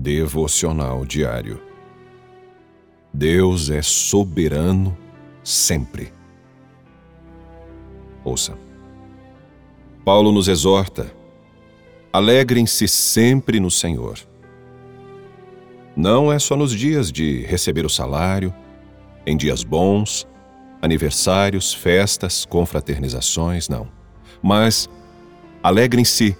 Devocional 0.00 1.04
Diário. 1.04 1.60
Deus 3.12 3.68
é 3.68 3.82
soberano 3.82 4.96
sempre. 5.42 6.12
Ouça. 8.22 8.56
Paulo 10.04 10.30
nos 10.30 10.46
exorta: 10.46 11.12
alegrem-se 12.12 12.86
sempre 12.86 13.58
no 13.58 13.72
Senhor. 13.72 14.20
Não 15.96 16.32
é 16.32 16.38
só 16.38 16.54
nos 16.54 16.70
dias 16.70 17.10
de 17.10 17.42
receber 17.42 17.84
o 17.84 17.90
salário, 17.90 18.54
em 19.26 19.36
dias 19.36 19.64
bons, 19.64 20.28
aniversários, 20.80 21.74
festas, 21.74 22.44
confraternizações, 22.44 23.68
não. 23.68 23.88
Mas 24.40 24.88
alegrem-se 25.60 26.36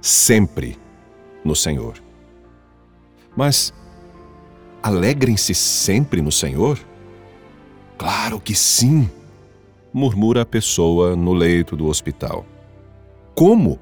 sempre 0.00 0.78
no 1.44 1.56
Senhor. 1.56 2.06
Mas 3.38 3.72
alegrem-se 4.82 5.54
sempre 5.54 6.20
no 6.20 6.32
Senhor? 6.32 6.76
Claro 7.96 8.40
que 8.40 8.52
sim, 8.52 9.08
murmura 9.92 10.42
a 10.42 10.44
pessoa 10.44 11.14
no 11.14 11.32
leito 11.32 11.76
do 11.76 11.86
hospital. 11.86 12.44
Como? 13.36 13.78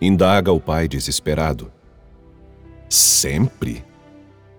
Indaga 0.00 0.50
o 0.50 0.58
pai 0.58 0.88
desesperado. 0.88 1.70
Sempre? 2.88 3.84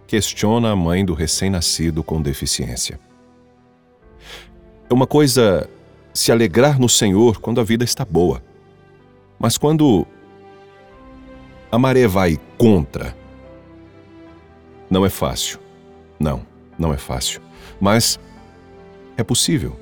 Questiona 0.05 0.69
a 0.69 0.75
mãe 0.75 1.03
do 1.03 1.15
recém-nascido 1.15 2.03
com 2.03 2.21
deficiência. 2.21 2.99
É 4.87 4.93
uma 4.93 5.07
coisa 5.07 5.67
se 6.13 6.31
alegrar 6.31 6.79
no 6.79 6.87
Senhor 6.87 7.39
quando 7.39 7.59
a 7.59 7.63
vida 7.63 7.83
está 7.83 8.05
boa. 8.05 8.43
Mas 9.39 9.57
quando 9.57 10.05
a 11.71 11.79
maré 11.79 12.07
vai 12.07 12.39
contra, 12.59 13.24
não 14.89 15.05
é 15.05 15.09
fácil. 15.09 15.59
Não, 16.19 16.45
não 16.77 16.93
é 16.93 16.97
fácil. 16.97 17.41
Mas 17.79 18.19
é 19.17 19.23
possível. 19.23 19.77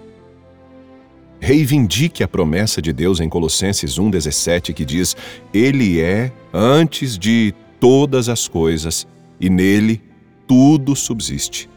Reivindique 1.40 2.23
a 2.23 2.28
promessa 2.28 2.82
de 2.82 2.94
Deus 2.94 3.20
em 3.20 3.28
Colossenses 3.28 4.00
1,17 4.00 4.73
que 4.73 4.86
diz: 4.86 5.16
Ele 5.54 6.00
é 6.00 6.32
antes 6.54 7.18
de 7.18 7.54
todas 7.80 8.30
as 8.30 8.48
coisas 8.48 9.06
e 9.40 9.50
nele 9.50 10.02
tudo 10.48 10.95
subsiste. 10.95 11.70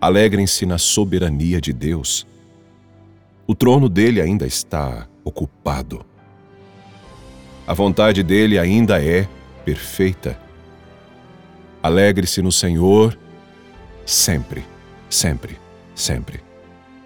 Alegrem-se 0.00 0.66
na 0.66 0.76
soberania 0.76 1.60
de 1.60 1.72
Deus. 1.72 2.26
O 3.46 3.54
trono 3.54 3.88
dele 3.88 4.20
ainda 4.20 4.46
está 4.46 5.08
ocupado. 5.24 6.04
A 7.66 7.72
vontade 7.72 8.22
dele 8.22 8.58
ainda 8.58 9.02
é 9.02 9.26
perfeita. 9.64 10.38
Alegre-se 11.84 12.40
no 12.40 12.50
Senhor 12.50 13.14
sempre, 14.06 14.64
sempre, 15.10 15.58
sempre. 15.94 16.40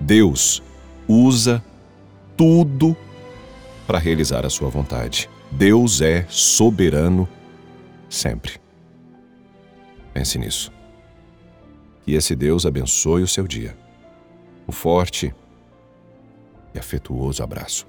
Deus 0.00 0.62
usa 1.08 1.60
tudo 2.36 2.96
para 3.88 3.98
realizar 3.98 4.46
a 4.46 4.48
sua 4.48 4.68
vontade. 4.68 5.28
Deus 5.50 6.00
é 6.00 6.24
soberano 6.28 7.28
sempre. 8.08 8.60
Pense 10.14 10.38
nisso. 10.38 10.72
Que 12.04 12.12
esse 12.12 12.36
Deus 12.36 12.64
abençoe 12.64 13.24
o 13.24 13.28
seu 13.28 13.48
dia. 13.48 13.76
Um 14.68 14.70
forte 14.70 15.34
e 16.72 16.78
afetuoso 16.78 17.42
abraço. 17.42 17.84